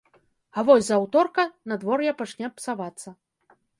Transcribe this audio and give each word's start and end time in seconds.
А 0.61 0.61
вось 0.69 0.87
з 0.87 0.95
аўторка 0.95 1.45
надвор'е 1.73 2.15
пачне 2.23 2.47
псавацца. 2.59 3.09